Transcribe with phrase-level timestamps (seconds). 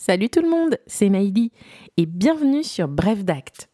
[0.00, 1.50] Salut tout le monde, c'est Maïli
[1.96, 3.68] et bienvenue sur Bref d'Acte.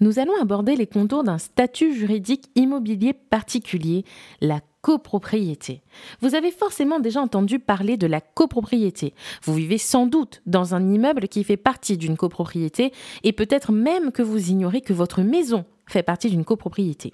[0.00, 4.04] Nous allons aborder les contours d'un statut juridique immobilier particulier,
[4.40, 5.84] la copropriété.
[6.20, 9.14] Vous avez forcément déjà entendu parler de la copropriété.
[9.44, 12.92] Vous vivez sans doute dans un immeuble qui fait partie d'une copropriété
[13.22, 17.12] et peut-être même que vous ignorez que votre maison fait partie d'une copropriété.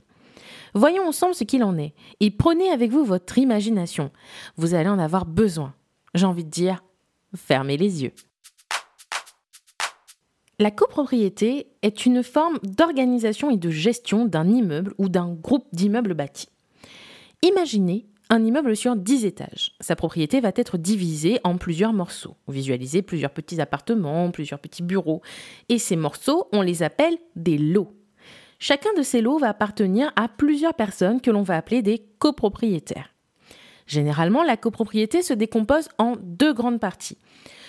[0.75, 4.11] Voyons ensemble ce qu'il en est et prenez avec vous votre imagination.
[4.57, 5.75] Vous allez en avoir besoin.
[6.15, 6.83] J'ai envie de dire,
[7.35, 8.13] fermez les yeux.
[10.61, 16.15] La copropriété est une forme d'organisation et de gestion d'un immeuble ou d'un groupe d'immeubles
[16.15, 16.49] bâtis.
[17.43, 19.73] Imaginez un immeuble sur 10 étages.
[19.81, 22.37] Sa propriété va être divisée en plusieurs morceaux.
[22.49, 25.23] Visualisez plusieurs petits appartements, plusieurs petits bureaux.
[25.69, 27.95] Et ces morceaux, on les appelle des lots.
[28.61, 33.15] Chacun de ces lots va appartenir à plusieurs personnes que l'on va appeler des copropriétaires.
[33.87, 37.19] Généralement, la copropriété se décompose en deux grandes parties.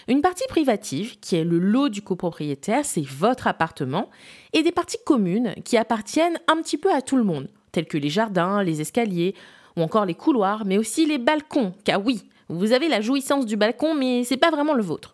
[0.08, 4.10] Une partie privative, qui est le lot du copropriétaire, c'est votre appartement,
[4.54, 7.98] et des parties communes qui appartiennent un petit peu à tout le monde, telles que
[7.98, 9.36] les jardins, les escaliers,
[9.78, 13.56] ou encore les couloirs, mais aussi les balcons, car oui, vous avez la jouissance du
[13.56, 15.14] balcon, mais c'est pas vraiment le vôtre.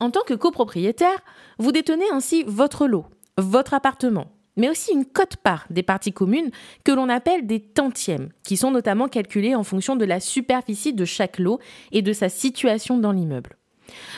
[0.00, 1.20] En tant que copropriétaire,
[1.58, 3.06] vous détenez ainsi votre lot,
[3.38, 6.50] votre appartement, mais aussi une cote-part des parties communes
[6.84, 11.04] que l'on appelle des tantièmes, qui sont notamment calculées en fonction de la superficie de
[11.04, 11.60] chaque lot
[11.92, 13.56] et de sa situation dans l'immeuble.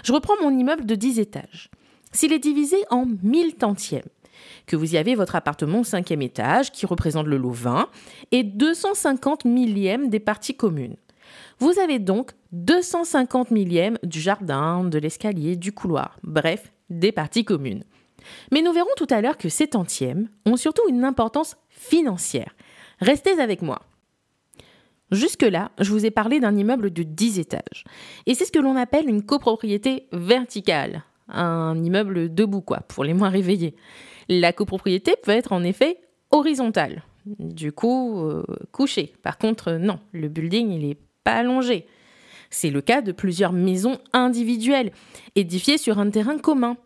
[0.04, 1.70] Je reprends mon immeuble de 10 étages.
[2.12, 4.08] S'il est divisé en 1000 tantièmes,
[4.66, 7.88] que vous y avez votre appartement au cinquième étage, qui représente le lot 20,
[8.32, 10.96] et 250 millièmes des parties communes.
[11.58, 17.84] Vous avez donc 250 millièmes du jardin, de l'escalier, du couloir, bref, des parties communes.
[18.52, 22.54] Mais nous verrons tout à l'heure que ces tantièmes ont surtout une importance financière.
[23.00, 23.80] Restez avec moi.
[25.12, 27.84] Jusque-là, je vous ai parlé d'un immeuble de 10 étages.
[28.26, 31.04] Et c'est ce que l'on appelle une copropriété verticale.
[31.28, 33.74] Un immeuble debout, quoi, pour les moins réveillés.
[34.28, 35.98] La copropriété peut être en effet
[36.30, 37.02] horizontale.
[37.26, 39.12] Du coup, euh, couché.
[39.22, 41.86] Par contre, non, le building, il n'est pas allongé.
[42.50, 44.92] C'est le cas de plusieurs maisons individuelles,
[45.34, 46.76] édifiées sur un terrain commun.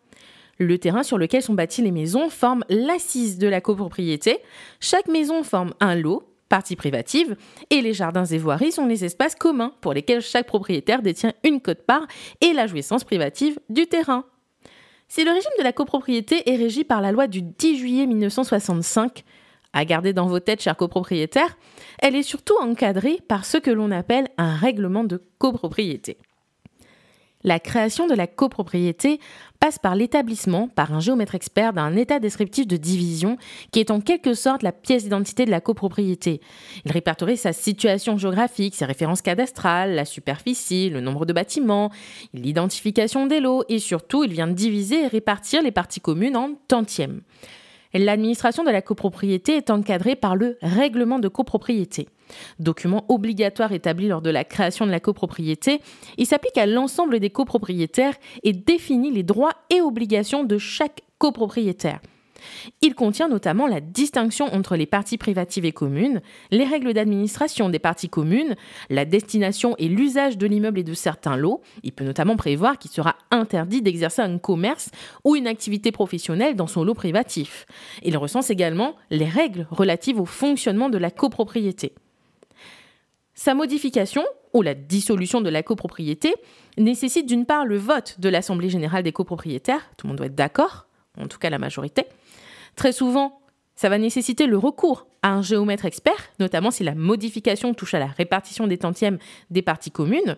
[0.60, 4.40] Le terrain sur lequel sont bâties les maisons forme l'assise de la copropriété.
[4.78, 7.34] Chaque maison forme un lot, partie privative,
[7.70, 11.62] et les jardins et voiries sont les espaces communs pour lesquels chaque propriétaire détient une
[11.62, 12.06] cote-part
[12.42, 14.26] et la jouissance privative du terrain.
[15.08, 19.24] Si le régime de la copropriété est régi par la loi du 10 juillet 1965,
[19.72, 21.56] à garder dans vos têtes, chers copropriétaires,
[22.00, 26.18] elle est surtout encadrée par ce que l'on appelle un règlement de copropriété.
[27.42, 29.18] La création de la copropriété
[29.60, 33.38] passe par l'établissement, par un géomètre expert, d'un état descriptif de division
[33.72, 36.40] qui est en quelque sorte la pièce d'identité de la copropriété.
[36.84, 41.90] Il répertorie sa situation géographique, ses références cadastrales, la superficie, le nombre de bâtiments,
[42.34, 47.22] l'identification des lots et surtout il vient diviser et répartir les parties communes en tantièmes.
[47.94, 52.08] L'administration de la copropriété est encadrée par le règlement de copropriété.
[52.58, 55.80] Document obligatoire établi lors de la création de la copropriété,
[56.18, 62.00] il s'applique à l'ensemble des copropriétaires et définit les droits et obligations de chaque copropriétaire.
[62.82, 66.20] Il contient notamment la distinction entre les parties privatives et communes,
[66.50, 68.56] les règles d'administration des parties communes,
[68.88, 71.60] la destination et l'usage de l'immeuble et de certains lots.
[71.82, 74.90] Il peut notamment prévoir qu'il sera interdit d'exercer un commerce
[75.24, 77.66] ou une activité professionnelle dans son lot privatif.
[78.02, 81.94] Il recense également les règles relatives au fonctionnement de la copropriété.
[83.42, 86.34] Sa modification, ou la dissolution de la copropriété,
[86.76, 90.34] nécessite d'une part le vote de l'Assemblée générale des copropriétaires, tout le monde doit être
[90.34, 92.04] d'accord, en tout cas la majorité,
[92.76, 93.40] Très souvent,
[93.76, 97.98] ça va nécessiter le recours à un géomètre expert, notamment si la modification touche à
[97.98, 99.16] la répartition des tantièmes
[99.48, 100.36] des parties communes,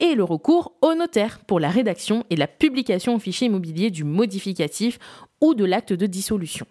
[0.00, 4.04] et le recours au notaire pour la rédaction et la publication au fichier immobilier du
[4.04, 4.98] modificatif
[5.42, 6.66] ou de l'acte de dissolution.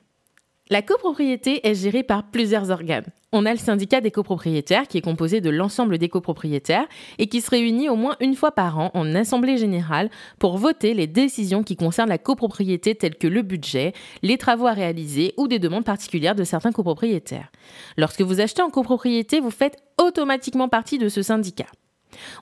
[0.71, 3.05] La copropriété est gérée par plusieurs organes.
[3.31, 6.87] On a le syndicat des copropriétaires qui est composé de l'ensemble des copropriétaires
[7.19, 10.09] et qui se réunit au moins une fois par an en assemblée générale
[10.39, 13.93] pour voter les décisions qui concernent la copropriété telles que le budget,
[14.23, 17.51] les travaux à réaliser ou des demandes particulières de certains copropriétaires.
[17.95, 21.67] Lorsque vous achetez en copropriété, vous faites automatiquement partie de ce syndicat.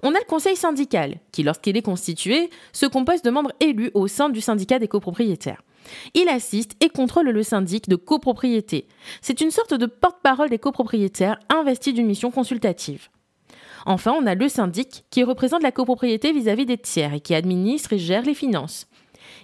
[0.02, 4.08] On a le conseil syndical, qui lorsqu'il est constitué, se compose de membres élus au
[4.08, 5.62] sein du syndicat des copropriétaires.
[6.14, 8.88] Il assiste et contrôle le syndic de copropriété.
[9.22, 13.10] C'est une sorte de porte-parole des copropriétaires investi d'une mission consultative.
[13.86, 17.94] Enfin, on a le syndic qui représente la copropriété vis-à-vis des tiers et qui administre
[17.94, 18.88] et gère les finances.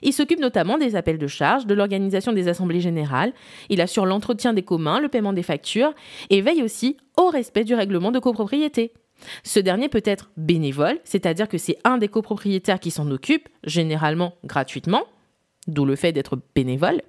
[0.01, 3.33] Il s'occupe notamment des appels de charges, de l'organisation des assemblées générales,
[3.69, 5.93] il assure l'entretien des communs, le paiement des factures
[6.29, 8.93] et veille aussi au respect du règlement de copropriété.
[9.43, 14.35] Ce dernier peut être bénévole, c'est-à-dire que c'est un des copropriétaires qui s'en occupe, généralement
[14.45, 15.03] gratuitement,
[15.69, 17.01] d'où le fait d'être bénévole,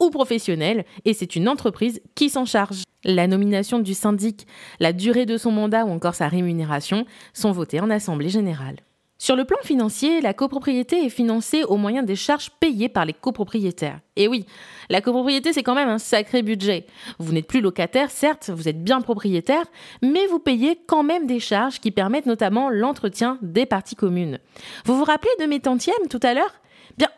[0.00, 2.82] ou professionnel, et c'est une entreprise qui s'en charge.
[3.04, 4.46] La nomination du syndic,
[4.78, 8.76] la durée de son mandat ou encore sa rémunération sont votées en Assemblée générale.
[9.22, 13.12] Sur le plan financier, la copropriété est financée au moyen des charges payées par les
[13.12, 14.00] copropriétaires.
[14.16, 14.46] Et oui,
[14.88, 16.86] la copropriété, c'est quand même un sacré budget.
[17.18, 19.66] Vous n'êtes plus locataire, certes, vous êtes bien propriétaire,
[20.00, 24.38] mais vous payez quand même des charges qui permettent notamment l'entretien des parties communes.
[24.86, 26.54] Vous vous rappelez de mes tantièmes tout à l'heure?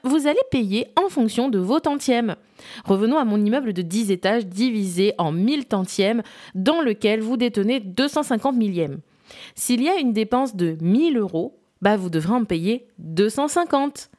[0.04, 2.36] Vous allez payer en fonction de vos tantièmes.
[2.84, 6.22] Revenons à mon immeuble de 10 étages divisé en 1000 tantièmes
[6.54, 9.00] dans lequel vous détenez 250 millièmes.
[9.54, 14.10] S'il y a une dépense de 1000 euros, bah vous devrez en payer 250.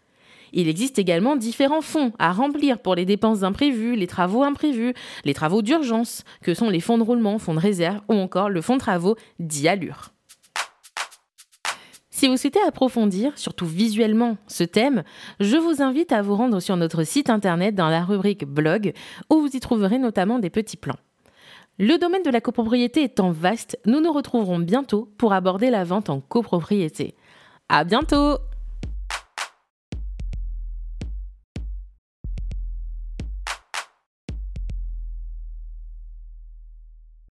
[0.54, 4.94] Il existe également différents fonds à remplir pour les dépenses imprévues, les travaux imprévus,
[5.26, 8.62] les travaux d'urgence, que sont les fonds de roulement, fonds de réserve ou encore le
[8.62, 9.68] fonds de travaux dit.
[12.24, 15.04] Si vous souhaitez approfondir, surtout visuellement, ce thème,
[15.42, 18.94] je vous invite à vous rendre sur notre site internet dans la rubrique blog
[19.30, 20.96] où vous y trouverez notamment des petits plans.
[21.80, 26.10] Le domaine de la copropriété étant vaste, nous nous retrouverons bientôt pour aborder la vente
[26.10, 27.18] en copropriété.
[27.68, 28.38] À bientôt!